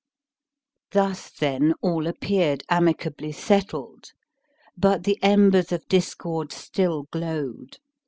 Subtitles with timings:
[0.93, 4.13] Thus, then, all appeared amicably settled.
[4.75, 7.77] But the embers of discord still glowed.